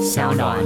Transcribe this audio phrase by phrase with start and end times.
[0.00, 0.64] Sound On。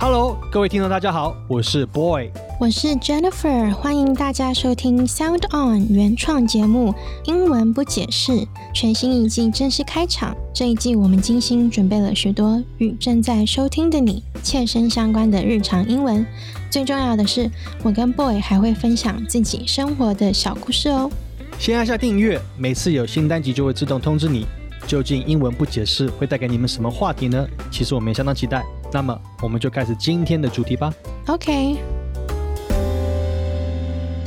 [0.00, 2.30] Hello，各位听众，大家好，我是 Boy。
[2.60, 6.90] 我是 Jennifer，欢迎大家收听 Sound On 原创节目
[7.24, 8.32] 《英文不解释》
[8.74, 10.36] 全新一季正式开场。
[10.52, 16.26] 这一季我们精心准备了许多与正在收听的你切身相关的日常英文。
[16.68, 17.48] 最重要的是，
[17.84, 21.08] 我跟 Boy 还会分享自己生活的小故事哦。
[21.60, 24.44] 先按下订阅，每次有新单集就会自动通知你。
[24.84, 27.46] 究竟英文不解释会带给你们什么话题呢？
[27.70, 28.64] 其实我们也相当期待。
[28.92, 30.92] 那么，我们就开始今天的主题吧。
[31.28, 31.76] OK。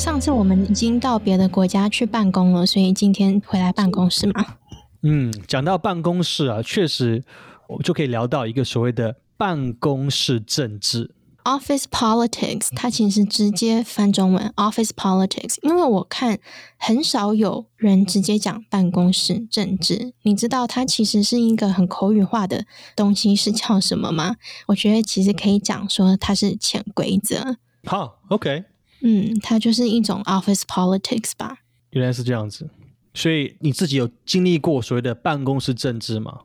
[0.01, 4.57] 上次我们已经到别的国家去办公了，所以今天回来办公室嘛。
[5.03, 7.23] 嗯，讲到办公室啊，确实
[7.67, 11.13] 我们就可以聊到一个所谓的办公室政治。
[11.43, 16.39] Office politics，它其实直接翻中文 office politics，因为我看
[16.79, 20.13] 很少有人直接讲办公室政治。
[20.23, 24.37] 你知道它其实是一个很口语化的东西，是叫什么吗？
[24.65, 27.57] 我觉得其实可以讲说它是潜规则。
[27.85, 28.63] 好，OK，
[29.01, 31.57] 嗯，它就是一种 office politics 吧。
[31.91, 32.69] 原来是这样子。
[33.13, 36.39] 所以你自己有经历过所谓的办公室政治吗？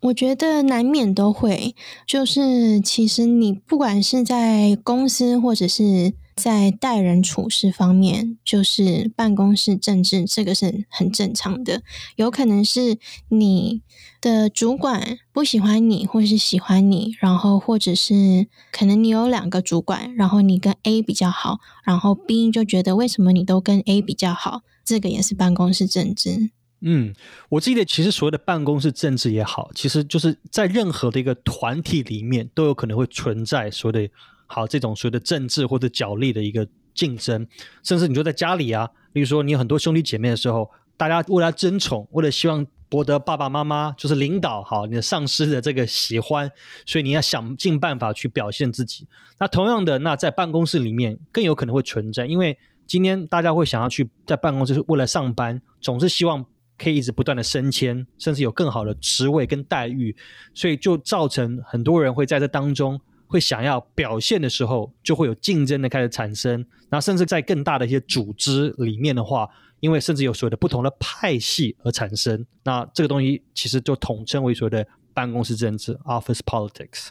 [0.00, 1.74] 我觉得难免都会，
[2.06, 11.82] 就是其实你不管是在公司或者是在待人处事方面，就是办公室政治，这个是很正常的。
[12.16, 13.82] 有可能是你
[14.22, 26.50] 的主管不喜欢你，或是喜欢你，然后或者是可能你有两个主管，然后你跟 A 比较好，然后 B 就觉得为什么你都跟 A 比较好，这个也是办公室政治。
[26.82, 27.14] 嗯，
[27.50, 34.14] 我记得其实所谓的办公室政治也好，其实就是在任何的一个团体里面都有可能会存在所谓的
[34.52, 37.46] 好这种所谓的政治或者角力的一个竞争，
[37.84, 46.50] 甚至你说在家里啊，例如说你有很多兄弟姐妹的时候，大家为了争宠，为了希望博得爸爸妈妈就是领导好你的上司的这个喜欢，
[46.84, 49.06] 所以你要想尽办法去表现自己。
[49.38, 56.44] 那同样的，那在办公室里面更有可能会存在，因为今天大家会想要去在办公室为了上班，总是希望。
[56.82, 60.16] 可以一直不断的升迁，甚至有更好的职位跟待遇，
[60.54, 62.98] 所以就造成很多人会在这当中
[63.30, 66.66] 会想要表现的时候，就会有竞争的开始产生。
[66.90, 69.48] 那甚至在更大的一些组织里面的话，
[69.78, 77.10] 因为甚至有所谓的不同的派系而产生，那这个东西其实就统称为所谓的办公室政治 （office politics）。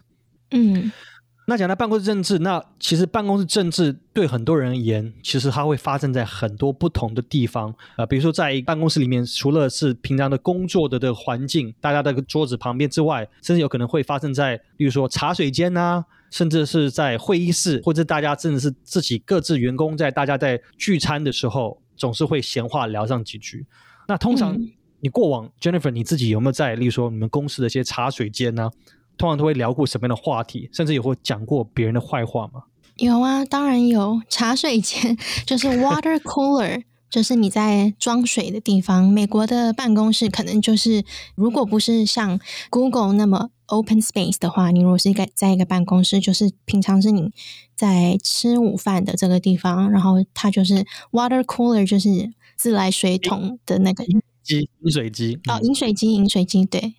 [0.51, 0.91] 嗯。
[1.49, 7.73] 那讲到办公室政治，那其实办公室政治对很多人而言，其实它会发生在很多不同的地方。
[7.97, 23.65] 呃，比如说在办公室里面，除了是平常的工作的的环境，大家的桌子旁边之外，甚至有可能会发生在，例如说茶水间啊，甚至是在会议室，或者大家甚至是自己各自员工在大家在聚餐的时候，总是会闲话聊上几句。
[24.07, 24.55] 那通常
[24.99, 28.71] 你过往、嗯、Jennifer 你自己有没有在，例如说你们公司的一些茶水间呢、啊？
[29.19, 32.63] 通常都会聊过什么样的话题，甚至有会讲过别人的坏话吗？
[32.95, 34.21] 有啊，当然有。
[34.29, 35.15] 茶水间
[35.45, 39.07] 就是 water cooler， 就是你在装水的地方。
[39.09, 41.03] 美国的办公室可能就是，
[41.35, 47.31] 如果不是像 Google 那么 open space 的话，你如果是一个在一个办公室，就是平常是你
[47.75, 54.05] 在吃午饭的这个地方，然后它就是 water cooler，就是自来水桶的那个
[54.43, 56.95] 机饮水机哦，饮水机，饮水机对。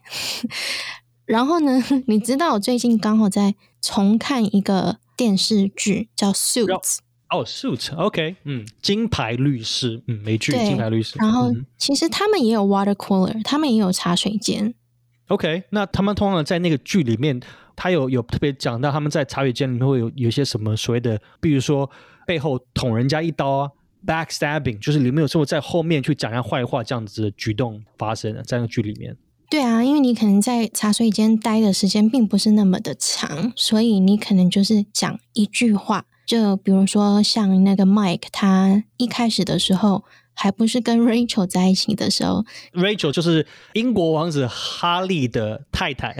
[1.30, 1.80] 然后呢？
[2.08, 6.66] 你知道我最近刚好在重看一个电视剧，叫《Suits》。
[7.28, 11.16] 哦，《Suits》OK，嗯，金牌律师，嗯，美剧《金牌律师》。
[11.22, 14.74] 然后、嗯、其实他们也有 water cooler，他们也有茶水间。
[15.28, 17.40] OK，那他们通常在那个剧里面，
[17.76, 21.88] 他有有特别讲到他们在茶水间里面会有有一些什么所谓的，比如说
[22.26, 23.70] 背后捅人家一刀啊
[24.04, 29.16] ，backstabbing，就是里面有时候在后面去讲人家坏话这样子的举动发生在那个剧里面。
[29.50, 46.16] 对啊，因为你可能在茶水间待的时间并不是那么的长，所以你可能就是讲一句话，就比如说像那个 Mike，他一开始的时候还不是跟 Rachel 在一起的时候，Rachel 就是英国王子哈利的太太。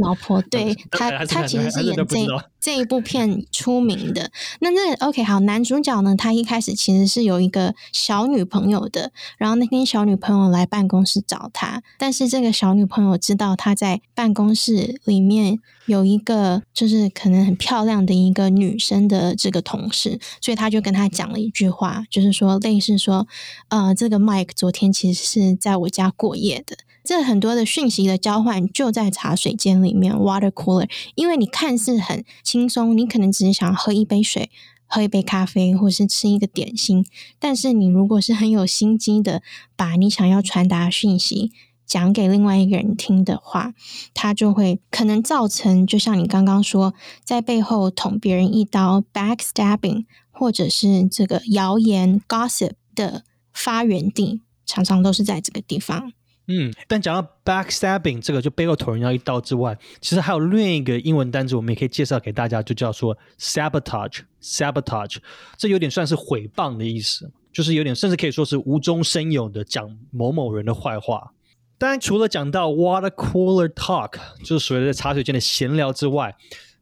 [0.00, 2.18] 老婆对他，他其实是演这
[2.60, 4.30] 这一部片出名的。
[4.60, 23.26] 那那 OK 好，男主角呢，他一开始其实是有一个小女朋友的，然后那天小女朋友来办公室找他，但是这个小女朋友知道他在办公室里面有一个就是可能很漂亮的一个女生的这个同事，所以他就跟他讲了一句话，就是说类似说，
[23.68, 26.76] 呃，这个 Mike 昨天其实是在我家过夜的。
[27.10, 30.88] 这很多的讯息的交换就在茶水间里面，water cooler。
[31.16, 34.48] 因为你看似很轻松，你可能只是想喝一杯水、
[34.86, 37.04] 喝一杯咖啡，或是吃一个点心。
[37.40, 39.42] 但是你如果是很有心机的，
[39.74, 41.50] 把你想要传达讯息
[41.84, 43.74] 讲给另外一个人听的话，
[44.14, 56.12] 他就会可能造成，就像你刚刚说，在背后捅别人一刀 （backstabbing），或者是这个谣言 （gossip） 的发源地，常常都是在这个地方。
[56.52, 64.22] 嗯，但讲到 backstabbing 这个就背后捅人家一刀之外，其实还有另一个英文单词，我们也可以介绍给大家，就叫做 sabotage。
[64.42, 65.18] sabotage
[65.56, 71.32] 这有点算是毁谤的意思，就是有点甚至可以说是无中生有的讲某某人的坏话。
[71.78, 76.34] 当然，除了讲到 water cooler talk，就是所谓的茶水间的闲聊之外，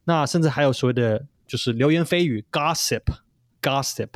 [0.05, 3.03] 那甚至还有所谓的就是流言蜚语 gossip
[3.61, 4.09] gossip。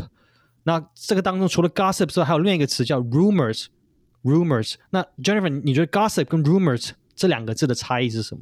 [0.64, 3.68] 那这个当中除了 gossip 之外，还有另一个词叫 rumors。
[4.24, 4.74] rumors。
[4.90, 8.42] 那 Jennifer，你觉得 gossip 跟 rumors 这两个字的差异是什么？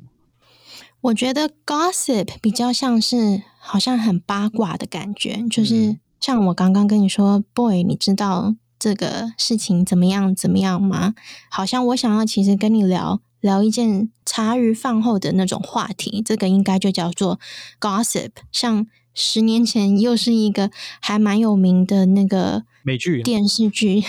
[1.01, 11.16] 我觉得 gossip 比较像是好像很八卦的感觉，就是像我刚刚跟你说，boy，你知道这个事情怎么样怎么样吗？
[11.50, 17.39] 好像我想要其实跟你聊聊一件茶余饭后的那种话题，这个应该就叫做
[17.80, 18.30] gossip。
[18.51, 22.63] 像十年前又是一个还蛮有名的那个。
[22.84, 24.04] 美剧电视剧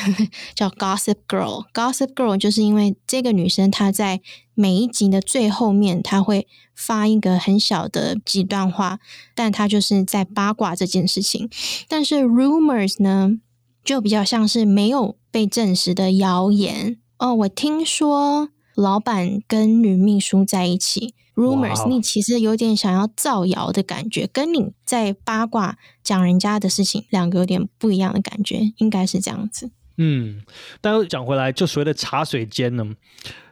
[0.54, 4.22] 叫《Gossip Girl》，《Gossip Girl》就是因为这个女生她在
[4.54, 8.98] 每一集的最后面，她会发一个很小的几段话，
[9.34, 11.50] 但她就是在八卦这件事情。
[11.86, 13.32] 但是 rumors 呢，
[13.84, 16.96] 就比较像是没有被证实的谣言。
[17.18, 21.14] 哦，我听说老板跟女秘书在一起。
[21.34, 29.70] rumors，你其实有点想要造谣的感觉，跟你在八卦讲人家的事情，两个有点不一样的感觉，应该是这样子。
[29.96, 30.42] 嗯，
[30.80, 32.84] 但又讲回来，就所谓的茶水间呢，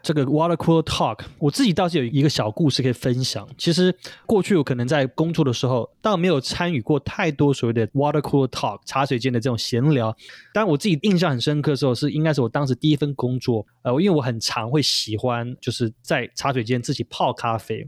[0.02, 3.46] 这个 water cool talk，我自己倒是有一个小故事可以分享。
[3.58, 3.94] 其实
[4.26, 10.16] 过去我可能在工作的时候，倒没有参与过太多所谓的 water cool talk 茶水间的这种闲聊。
[10.54, 17.86] 但我自己印象很深刻的时候，是应该是我当时第一份工作，呃，因为我很常会喜欢就是在茶水间自己泡咖啡。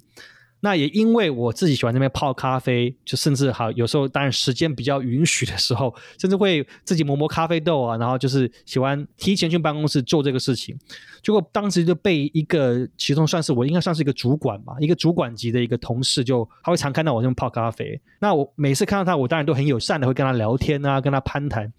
[0.64, 10.78] 那也因为我自己喜欢那边泡咖啡，就甚至好有时候当然时间比较允许的时候，甚至会自己磨磨咖啡豆啊，然后就是喜欢提前去办公室做这个事情。
[11.20, 18.00] 结果当时就被一个其中算是我应该算是一个主管吧，一个主管级的一个同事，就他会常看到我这么泡咖啡。
[18.20, 21.72] 那我每次看到他，我当然都很友善的会跟他聊天啊，跟他攀谈，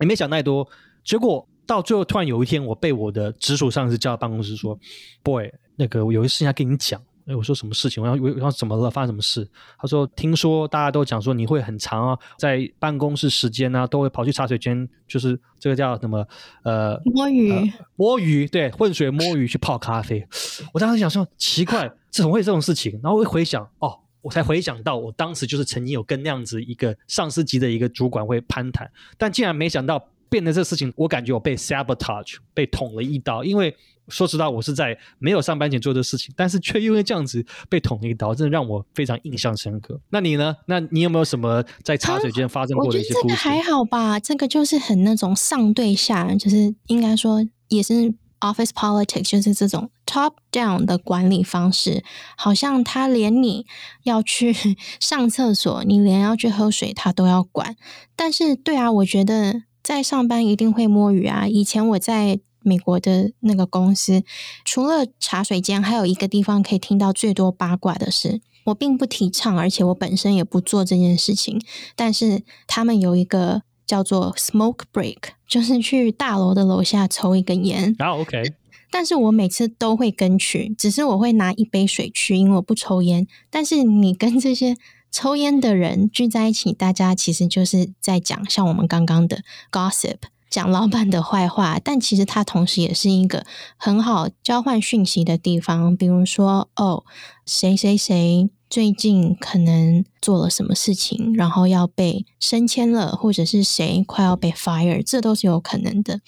[0.00, 0.68] 也没想太多。
[1.02, 4.78] 结果到最后突然有一天，我被我的直属上司叫到办公室说
[5.22, 8.00] ：“boy，那个我有一事情要跟你讲。”哎，我说什么事情？
[8.00, 8.88] 我要我要怎么了？
[8.88, 9.48] 发生什么事？
[9.78, 16.24] 他说：“听说大家都讲说你会很长啊，在办公室时间呢，都会跑去茶水间，就是这个叫什么？
[16.62, 20.24] 呃，摸鱼，摸鱼，对，浑水摸鱼去泡咖啡。
[20.72, 22.92] 我当时想说，奇怪，怎么会这种事情？
[23.02, 28.88] 然后我回想，哦，我才回想到，我当时就是曾经有跟那样子一个上司级的一个主管会攀谈，
[29.18, 33.76] 但竟然没想到变得这事情，我感觉我被 sabotage，被捅了一刀，因为。
[34.08, 40.00] 说实话，我是在没有上班前做的事情，但是却因为这样子被捅了一刀，真的让我非常印象深刻。
[40.10, 40.54] 那你呢？
[40.66, 43.34] 那你有没有什么在茶水间发生过的一些故事？
[43.34, 52.04] 还好吧，这个就是很那种上对下，就是应该说也是 office politics，就是这种 top down 的管理方式。
[52.36, 53.66] 好像他连你
[54.04, 54.54] 要去
[55.00, 57.74] 上厕所，你连要去喝水，他都要管。
[58.14, 61.48] 但是，对啊，我觉得在上班一定会摸鱼啊。
[61.48, 62.38] 以前我在。
[62.66, 64.24] 美国的那个公司，
[64.64, 71.62] 除了茶水间，还有一个地方可以听到最多八卦的是，我并不提倡，而且我本身也不做这件事情。
[71.94, 77.94] 但是他们有一个叫做 smoke break，就是去大楼的楼下抽一根烟。
[77.98, 78.52] 然后 OK，
[78.90, 83.26] 但是我每次都会跟去，只是我会拿一杯水去，因为我不抽烟。
[83.48, 84.76] 但是你跟这些
[85.12, 90.16] 抽烟的人聚在一起，大家其实就是在讲像我们刚刚的 gossip。
[90.56, 93.44] 讲老板的坏话，但其实它同时也是一个
[93.76, 95.94] 很好交换讯息的地方。
[95.94, 97.04] 比如说，哦，
[97.44, 106.20] 谁谁谁最近可能做了什么事情，然后要被升迁了，或者是谁快要被 fire，这都是有可能的。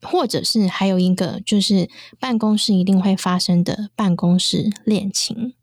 [0.00, 5.54] 或者是还有一个，就是办公室一定会发生的办公室恋情。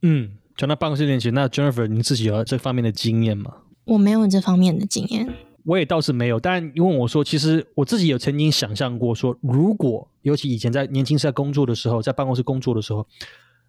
[0.00, 3.52] 嗯，讲到办公室恋情，那 Jennifer，你自己有这方面的经验吗？
[3.84, 5.28] 我没有这方面的经验。
[5.64, 13.06] 我也倒是没有，但因为我说，其实我自己有曾经想象过，说如果尤其以前在年轻时代工作的时候，在办公室工作的时候，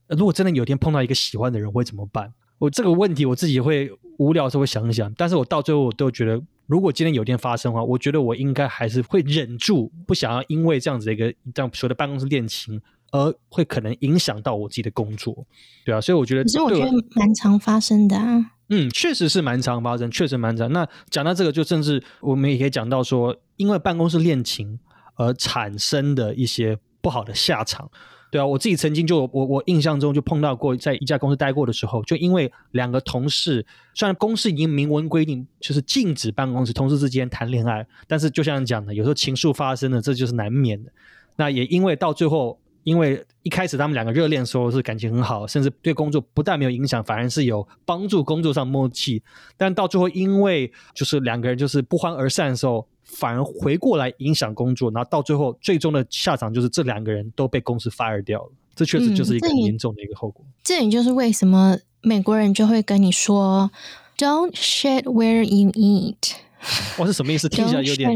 [0.08, 2.34] 如果真的有一天碰到一个喜欢的人，会怎么办？
[2.58, 12.82] 我这个问题我自己会无聊的时候会想一想，但是我到最后我都觉得，如果今天有一天发生的话，我觉得我应该还是会忍住，不想要因为这样子的一个这样说的办公室恋情
[13.14, 15.46] 而会可能影响到我自己的工作，
[15.86, 18.52] 对啊，所以我觉得，可是我觉得蛮常发生的啊。
[18.70, 20.72] 嗯，确实是蛮常发生，确实蛮常。
[20.74, 24.80] 那讲到这个，就甚至我们也可以讲到说，因为办公室恋情
[25.14, 27.88] 而产生的一些不好的下场。
[28.32, 40.92] 对啊，我自己曾经就我我印象中就碰到过，在一家公司待过的时候，就因为两个同事，虽然公司已经明文规定就是禁止办公室同事之间谈恋爱，但是就像讲的，有时候情愫发生了，这就是难免的。
[41.36, 49.22] 那也因为到最后，因为一开始他们两个热恋时候是感情很好，甚至对工作不但没有影响，反而是有帮助工作上默契。
[49.58, 52.88] 但到最后，因为就是两个人就是不欢而散的时候。
[53.06, 60.44] 反而回过来影响工作，然后到最后最终的下场就是这两个人都被公司 fire 掉了，这确实就是一个很严重的一个后果。
[60.64, 63.70] 这也就是为什么美国人就会跟你说
[64.18, 66.32] "Don't shit where you eat"，
[66.98, 67.50] 哇，是什么意思？
[67.50, 68.12] 听起来有点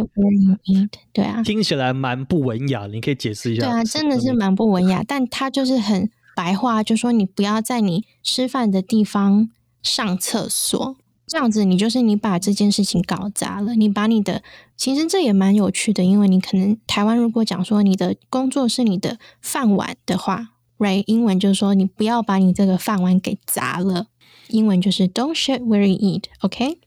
[0.65, 2.87] eat，对啊，听起来蛮不文雅。
[2.87, 3.63] 你可以解释一下？
[3.63, 9.49] 对啊，真的是蛮不文雅，但他就是很白话，就说你不要在你吃饭的地方
[9.83, 10.95] 上厕所。
[11.27, 13.75] 这样子，你就是你把这件事情搞砸了。
[13.75, 14.41] 你把你的，
[14.77, 21.03] 其实这也蛮有趣的，因为你可能台湾如果讲说你的工作是你的饭碗的话，right？
[21.05, 24.07] 英文就是说你不要把你这个饭碗给砸了。
[24.47, 26.79] 英文就是 Don't shit where you eat，OK？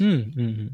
[0.00, 0.70] 嗯嗯嗯。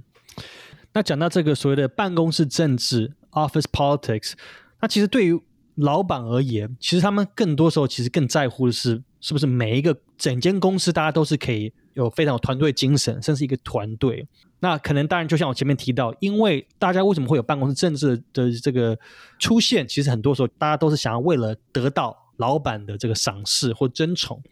[0.95, 4.33] 那讲到这个所谓的办公室政治 （office politics），
[4.81, 5.39] 那其实对于
[5.75, 11.73] 老板而言，其实他们更多时候其实更在乎的是，是不是每一个整间公司大家都是可以。
[11.95, 14.27] 有非常有团队精神，甚至一个团队。
[14.59, 18.99] 那可能当然，就像我前面提到，因为大家为什么会有办公室政治的这个
[19.39, 19.87] 出现？
[19.87, 24.43] 其实很多时候，大家都是想要为了得到老板的这个赏识或争宠。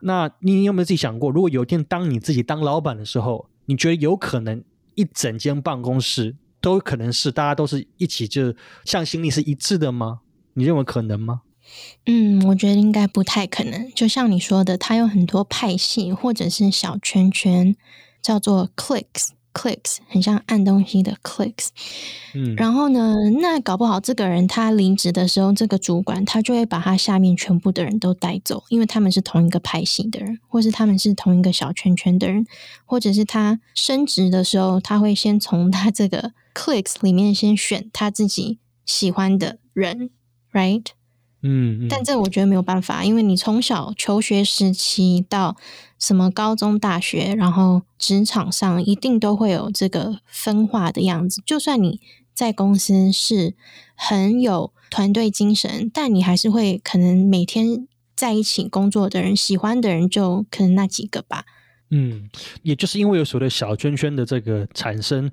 [0.00, 8.54] 那你有没有自己想过，如果有一天当你自己当老板的时候，你觉得有可能一整间办公室都可能是大家都是一起就
[8.84, 10.20] 向心力是一致的吗？
[10.54, 11.42] 你认为可能吗？
[12.06, 13.90] 嗯，我觉得应该不太可能。
[13.94, 17.76] 就像你说的，它有很多派系或者是小圈圈，
[18.20, 21.68] 叫做 clicks clicks，clicks 很像按东西的 clicks。
[22.34, 32.46] 嗯，然后呢，那搞不好这个人他离职的时候，这个主管他就会把他下面全部的人都带走，因为他们是同一个派系的人，或是他们是同一个小圈圈的人，
[32.84, 40.10] 或者是他升职的时候，他会先从他这个 clicks 里面先选他自己喜欢的人
[40.52, 40.86] ，right？
[41.42, 45.56] 嗯，但这我觉得没有办法，因为你从小求学时期到
[45.98, 51.42] 什么高中、大学，然后职场上一定都会有这个分化的样子。
[51.46, 51.98] 就算你
[52.34, 53.54] 在公司是
[53.94, 61.46] 很有团队精神，但你还是会可能每天在一起工作的人，喜欢的人就可能那几个吧。
[61.90, 62.28] 嗯，
[62.62, 65.30] 也就是因为有所谓的小圈圈的这个产生，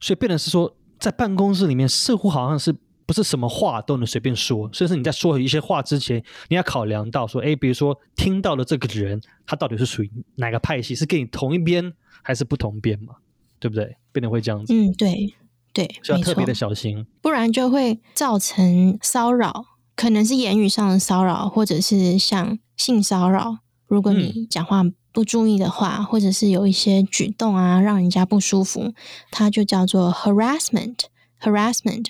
[0.00, 2.74] 所以变得是说，在办公室里面似乎好像是。
[3.06, 11.92] 不是什么话都能随便说，甚至你在说一些话之前，你要考量到说，哎，比如说听到的这个人，他到底是属于哪个派系，是跟你同一边
[12.22, 13.14] 还是不同边嘛？
[13.58, 13.96] 对不对？
[14.12, 14.74] 变得会这样子。
[14.74, 15.34] 嗯，对
[15.72, 19.64] 对，要特别的小心，不然就会造成骚扰，
[19.96, 23.58] 可能是言语上的骚扰，或者是像性骚扰。
[23.86, 24.82] 如果你讲话
[25.12, 28.94] 不注意的话，或者是有一些举动啊，让人家不舒服，
[29.30, 32.06] 它就叫做 harassment，harassment。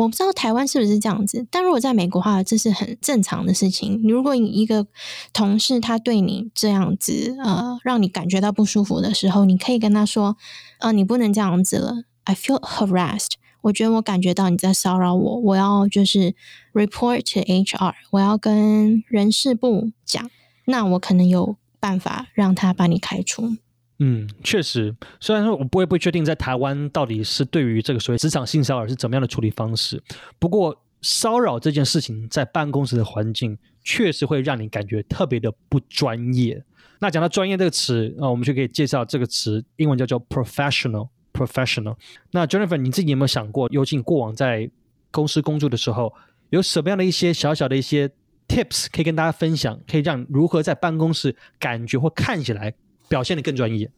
[0.00, 4.00] 我不知道台湾是不是这样子，但如果在美国的话，这是很正常的事情。
[4.08, 4.86] 如果你一个
[5.34, 10.38] 同事他对你这样子，呃，让你感觉到不舒服的时候，你可以跟他说
[10.80, 12.04] ：“呃，你不能这样子了。
[12.24, 13.32] ”I feel harassed。
[13.60, 16.34] 我觉得我感觉到你在骚扰我，我要就是
[16.72, 20.30] report to HR，我要跟人事部讲，
[20.64, 23.56] 那我可能有办法让他把你开除。
[24.00, 30.02] 嗯，确实，虽然说我不会不确定在台湾到底是对于这个所谓职场性骚扰是怎么样的处理方式，
[30.38, 36.64] 不过骚扰这件事情在办公室的环境确实会让你感觉特别的不专业。
[36.98, 41.08] 那讲到专业这个词啊，我们就可以介绍这个词，英文叫做 professional。
[41.32, 41.96] professional。
[42.32, 44.70] 那 Jennifer，你自己有没有想过，尤其过往在
[45.10, 46.12] 公司工作的时候，
[46.50, 48.10] 有什么样的一些小小的一些
[48.46, 52.74] tips 可以跟大家分享，可以让如何在办公室感觉或看起来？
[53.10, 53.90] 表现的更专业，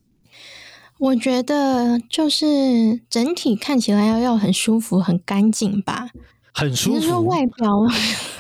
[0.99, 6.09] 我觉得就是整体看起来要要很舒服、很干净吧，
[6.55, 7.01] 很舒服。
[7.01, 7.69] 说外表，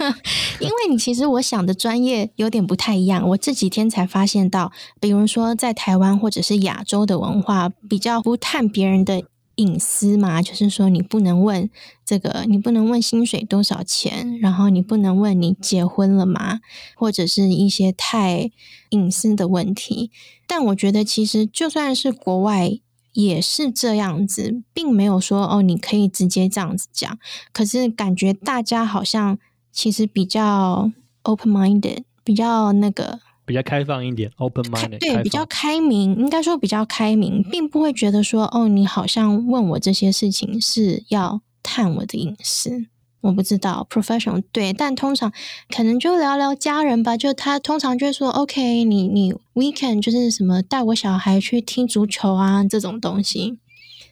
[0.60, 3.28] 因为你其实我想的专业有点不太一样。
[3.28, 9.22] 我这几天才发现到，比如说在台湾或者是亚洲的文化，比较不探别人的。
[9.56, 11.68] 隐私嘛，就是说你不能问
[12.04, 16.60] 这个，你不能问薪水多少钱，然后你不能问你结婚了吗，
[16.96, 18.50] 或者是一些太
[18.90, 20.10] 隐私的问题。
[20.46, 22.70] 但我觉得其实就算是国外
[23.12, 27.18] 也是这样子，并没有说哦你可以直接这样子讲。
[27.52, 29.38] 可是感觉大家好像
[29.70, 30.90] 其实比较
[31.22, 33.20] open minded，比较那个
[33.52, 42.86] 比较开放一点，open 开 minded，对，比较开明，应该说比较开明，并不会觉得说哦，你好像问我这些事情是要探我的隐私。
[43.20, 45.30] 我不知道 professional 对，但通常
[45.68, 47.14] 可能就聊聊家人吧。
[47.14, 53.58] 就他通常就会说，OK，你你 weekend 就是什么带我小孩去踢足球啊这种东西。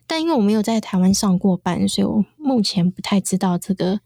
[0.07, 4.01] 但因为我没有在台湾上过班，所以我目前不太知道这个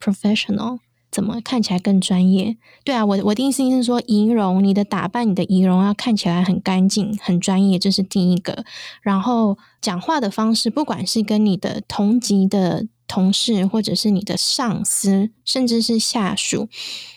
[0.00, 0.80] professional
[1.12, 2.56] 怎么看起来更专业。
[2.82, 8.64] 对啊，我我的意思是说，仪容，你的打扮，你的仪容要看起来很干净、很专业，这是第一个。
[9.02, 12.88] 然后讲话的方式，不管是跟你的同级的。
[13.08, 16.70] 同事或者是你的上司，甚至是下属，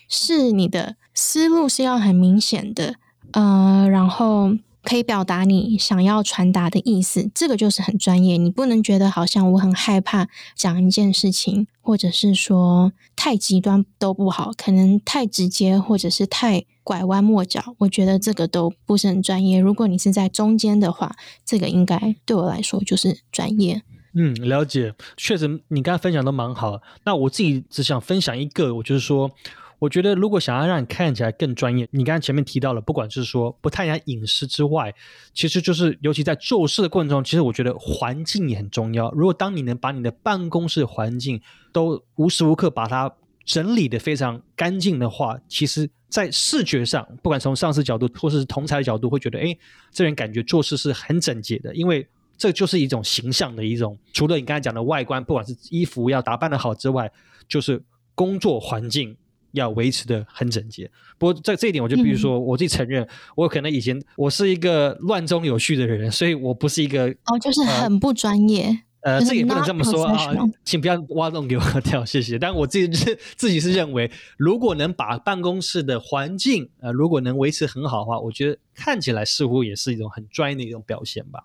[0.10, 2.96] 是你的思路是要很明显的，
[3.32, 8.38] 呃，然后可以表达你想要传达的意思，这个就是很专业。
[8.38, 19.60] 你不能觉得好像我很害怕讲一件事情，或者是说太极端都不好，可能太直接或者是太拐弯抹角，我觉得这个都不是很专业。
[19.60, 23.82] 如果你是在中间的话，这个应该对我来说就是专业。
[24.18, 26.80] 嗯，了解，确实你刚才分享都蛮好。
[27.04, 29.30] 那我自己只想分享一个，我就是说，
[29.80, 34.94] 我觉得如果想要让你看起来更专业，你刚才前面提到了，不管是说不太讲隐私之外，
[35.34, 39.12] 其实就是尤其在做事的过程中，其实我觉得环境也很重要。
[39.12, 41.42] 如果当你能把你的办公室环境
[41.72, 43.14] 都无时无刻把它
[43.44, 49.58] 整理的非常干净的话，其实在视觉上，不管从上司角度或是同才的角度，会觉得，哎，
[49.92, 52.08] 这人感觉做事是很整洁的，因为。
[52.38, 57.10] 这就是一种形象的一种，除了你刚才讲的外观，不管是衣服要打扮的好之外，
[57.48, 57.82] 就是
[58.14, 59.16] 工作环境
[59.56, 60.90] 要维持的很整洁。
[61.18, 68.84] 不过在这一点，我就必须说，我自己承认，我可能以前我是一个乱中有序的人，所以我不是一个哦，就是很不专业。
[69.02, 70.34] 呃，这也不能这么说啊，
[70.64, 72.40] 请不要挖洞给我跳，谢谢。
[72.40, 81.44] 但我自己是自己是认为，如果能把办公室的环境，呃，如果能维持很好的话，我觉得看起来似乎也是一种很专业的一种表现吧。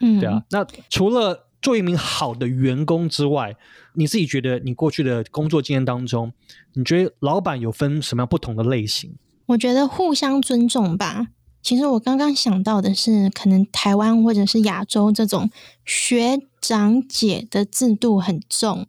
[0.00, 0.42] 嗯，对啊。
[0.50, 3.56] 那除了做一名好的员工之外，
[3.94, 6.32] 你自己觉得你过去的工作经验当中，
[6.74, 9.16] 你觉得老板有分什么样不同的类型？
[9.46, 11.28] 我觉得互相尊重吧。
[11.60, 15.50] 其实我刚刚想到的是，可能台湾或者是亚洲这种
[15.84, 18.86] 学长姐的制度很重，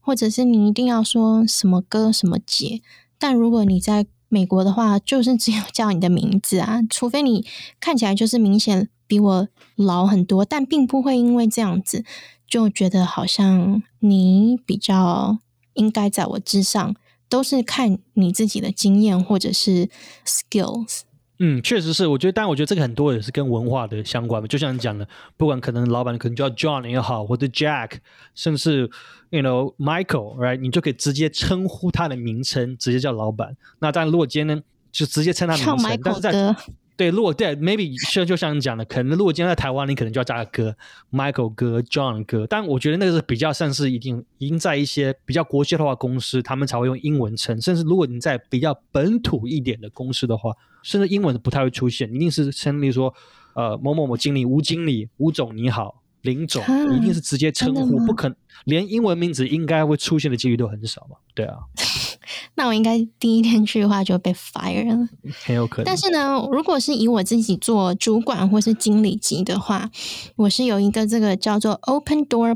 [0.00, 2.80] 或者是你一定要说什么哥什么姐。
[3.18, 7.44] 但如果你在美国的话，就是只有叫你的名字啊，除非你
[7.80, 8.88] 看起来就是明显。
[9.12, 9.46] 比我
[9.76, 12.02] 老很多，但并不会因为这样子
[12.48, 15.36] 就觉得好像你比较
[15.74, 16.96] 应该在我之上，
[17.28, 19.90] 都是看你自己的经验或者是
[20.24, 21.00] skills。
[21.40, 24.48] 嗯，确实是，我觉得，但我觉得这个很多也是跟文化的相关嘛。
[24.48, 27.98] 就像你讲的，不管可能老板可能叫 John 也好，或者 Jack，
[28.34, 28.90] 甚至
[29.28, 33.54] you know Michael，right，你就可以直接称呼他的名称，直接叫老板。
[33.80, 36.56] 那但如果今天呢，就直接称他名称，但是在
[36.94, 40.76] 对，如果对，maybe 像就像你讲的，可能如果今天在台湾，你可能就要加个哥
[41.10, 42.46] ，Michael 哥，John 哥。
[42.46, 47.60] 但我觉得那个是比较像是一定已经在一些比较国际化公司，他们才会用英文称。
[47.60, 50.52] 甚至如果你在比较本土一点的公司的话，
[50.82, 53.12] 甚至英文不太会出现，一定是称例如说，
[53.54, 56.62] 呃，某某某经理，吴经理，吴总你好，林总，
[56.94, 61.16] 一定是直接称呼，不可能连英文名字应该会出现的几率都很少嘛？
[61.34, 61.58] 对啊。
[62.54, 65.08] 那我应该第一天去的话就被 fire 了，
[65.44, 65.84] 很有可能。
[65.84, 69.90] 但是呢，如果是以我自己做主管或是经理级的话，
[70.36, 72.54] 我是有一个这个叫做 open door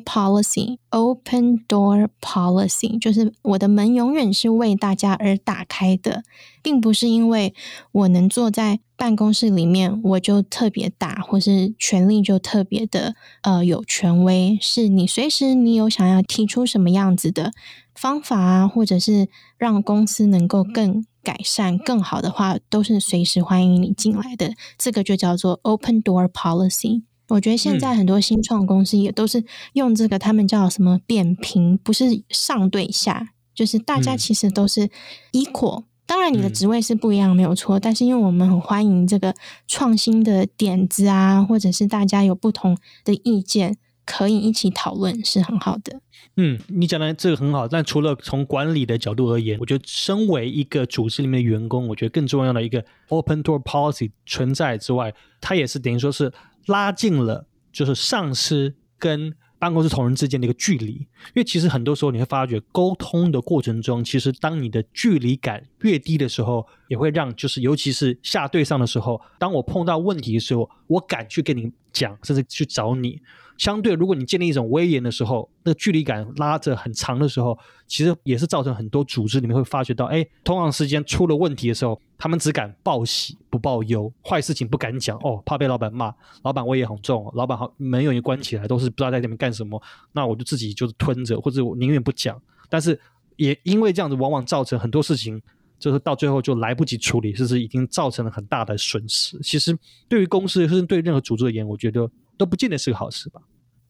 [0.96, 6.22] Open door policy，就是我的门永远是为大家而打开的，
[6.62, 7.54] 并不是因为
[7.92, 17.52] 我能坐在办公室里面我就特别大，或是权力就特别的呃有权威，是你随时你有想要提出什么样子的。
[17.94, 19.28] 方法啊，或者是
[19.58, 24.54] 让公司能够更改善、更好的话，都是随时欢迎你进来的。
[24.78, 27.02] 这个就叫做 open door policy。
[27.28, 34.88] 我觉得现在很多新创公司也都是用这个，他们叫什么扁平，不是上对下，就是大家其实都是
[35.32, 35.84] equal。
[36.06, 37.80] 当然，你的职位是不一样，没有错。
[37.80, 39.34] 但是因为我们很欢迎这个
[39.66, 43.78] 创新的点子啊，或者是大家有不同的意见。
[44.08, 46.00] 可以一起讨论是很好的。
[46.36, 56.32] 嗯，你讲的这个很好，但除了从管理的角度而言，我觉得身为一个组织里面的员工，我觉得更重要的一个 open door policy 存在之外，它也是等于说是
[56.66, 73.20] 拉近了就是上司跟办公室同仁之间的一个距离，因为其实很多时候你会发觉，沟通的过程中，其实当你的距离感越低的时候，也会让就是尤其是下对上的时候，当我碰到问题的时候，我敢去跟你讲，甚至去找你。
[73.56, 89.80] 相对，如果你建立一种威严的时候，那个距离感拉着很长的时候，其实也是造成很多组织里面会发觉到，哎，通常时间出了问题的时候，他们只敢报喜不报忧，坏事情不敢讲，哦，怕被老板骂，老板威严很重，老板好门有一关起来，都是不知道在里面干什么，
[90.12, 92.40] 那我就自己就是吞着，或者我宁愿不讲。
[92.68, 92.98] 但是
[93.36, 95.40] 也因为这样子，往往造成很多事情，
[95.78, 99.38] 就是到最后就来不及处理，甚至已经造成了很大的损失。
[99.40, 99.76] 其实
[100.08, 102.10] 对于公司，甚至对任何组织而言，我觉得。
[102.38, 103.40] 都不见得是个好事吧？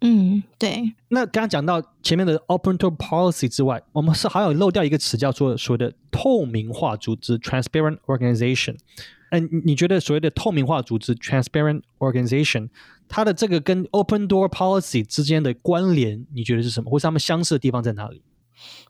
[0.01, 0.93] 嗯，对。
[1.09, 8.77] 那刚刚讲到前面的 open door policy 之外，我们是还有漏掉一个词，叫做所谓的透明化组织 （transparent organization）。
[9.31, 12.69] 嗯，你觉得所谓的透明化组织 （transparent organization）
[13.09, 16.91] 它的这个跟 open door policy 之间的关联，你觉得是什么？
[16.91, 18.23] 或是他们相似的地方在哪里？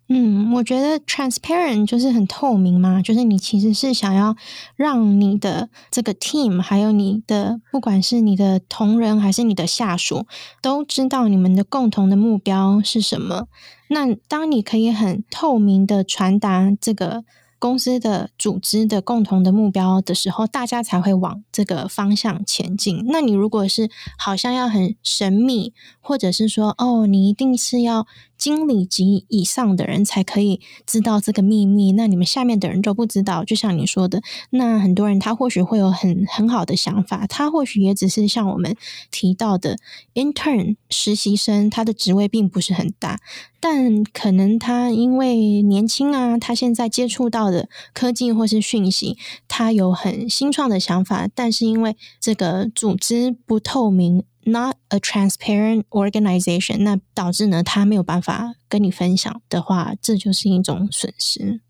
[0.09, 4.37] 嗯，我觉得 transparent 就是很透明嘛，就是你其实是想要
[4.76, 10.26] 让你的这个 team，还有你的不管是你的同仁还是你的下属，
[10.62, 13.48] 都知道你们的共同的目标是什么。
[13.88, 17.24] 那当你可以很透明的传达这个。
[17.59, 23.02] 公司的组织的共同的目标的时候，大家才会往这个方向前进。
[23.09, 28.07] 那你如果是好像要很神秘，或者是说哦，你一定是要
[28.38, 33.44] 经理级以上的人才可以知道这个秘密，那你们下面的人都不知道。
[33.44, 38.77] 就像你说的，那很多人他或许会有很很好的想法，他或许也只是像我们
[39.11, 39.79] 提到的
[40.14, 43.20] intern 实习生，他的职位并不是很大。
[43.59, 49.16] 但可能他因为年轻啊，他现在接触到的科技或是讯息，
[49.49, 61.62] 他有很新创的想法，但是因为这个组织不透明 ，not a transparent organization，那导致呢他没有办法跟你分享的话，这就是一种损失。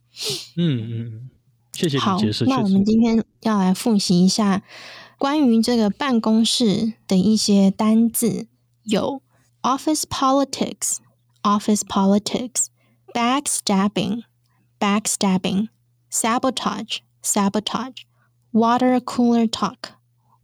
[0.56, 1.30] 嗯嗯，
[1.74, 2.46] 谢谢你解释。
[2.46, 4.62] 那我们今天要来复习一下
[5.18, 8.48] 关于这个办公室的一些单字，
[8.84, 9.22] 有
[9.62, 12.68] office politics。office politics,
[13.16, 14.22] backstabbing,
[14.80, 15.70] backstabbing,
[16.12, 18.06] sabotage, sabotage,
[18.54, 19.94] water cooler talk,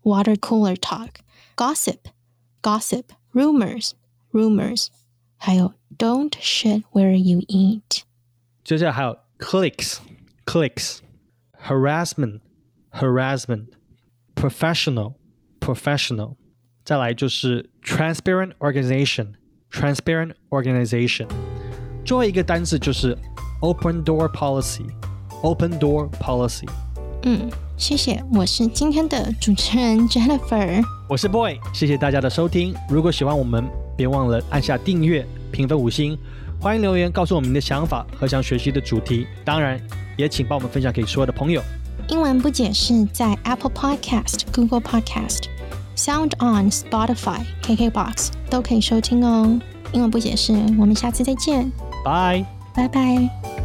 [0.04, 1.20] water cooler talk,
[1.56, 2.10] gossip,
[2.62, 3.92] gossip, rumors,
[4.32, 4.88] rumors,
[5.38, 8.02] 还有 don't shit where you eat。
[8.64, 9.98] 接下来还有 clicks,
[10.46, 11.00] clicks,
[11.68, 12.42] harassment,
[12.92, 13.68] harassment,
[14.36, 15.14] professional,
[15.60, 16.36] professional，
[16.84, 21.28] 再来就是 transparent organization。transparent organization。
[22.06, 23.18] 最后一个单词就是
[23.62, 26.66] open door policy。open door policy。
[27.24, 30.82] 嗯，谢谢，我是今天的主持人 Jennifer，
[31.13, 32.75] 我是 Boy，谢谢大家的收听。
[32.89, 33.63] 如果喜欢我们，
[33.95, 36.17] 别忘了按下订阅、评分五星，
[36.59, 39.27] 欢迎留言告诉我们你的想法和想学习的主题。
[39.45, 39.79] 当然，
[40.17, 41.61] 也请帮我们分享给所有的朋友。
[42.09, 45.49] 英文不解释在 Apple Podcast、Google Podcast。
[45.95, 49.61] Sound on Spotify、KKBox 都可以收听哦。
[49.93, 51.71] 英文不解释，我们下次再见，
[52.03, 52.43] 拜
[52.75, 53.62] 拜拜。